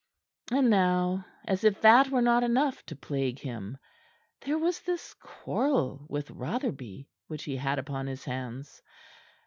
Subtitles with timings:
[0.51, 3.77] And now, as if that were not enough to plague him,
[4.43, 8.81] there was this quarrel with Rotherby which he had upon his hands.